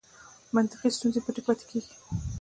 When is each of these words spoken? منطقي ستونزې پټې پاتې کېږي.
منطقي 0.55 0.89
ستونزې 0.95 1.19
پټې 1.25 1.41
پاتې 1.47 1.65
کېږي. 1.69 1.93